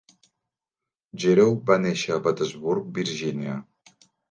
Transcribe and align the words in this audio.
Gerow 1.25 1.53
va 1.69 1.77
néixer 1.85 2.17
a 2.17 2.19
Petersburg, 2.29 2.91
Virgínia. 2.99 3.57